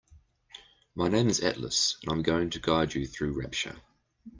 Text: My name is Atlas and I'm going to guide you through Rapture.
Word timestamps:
My 0.95 1.09
name 1.09 1.29
is 1.29 1.41
Atlas 1.41 1.97
and 2.01 2.11
I'm 2.11 2.23
going 2.23 2.49
to 2.49 2.59
guide 2.59 2.95
you 2.95 3.05
through 3.05 3.39
Rapture. 3.39 3.75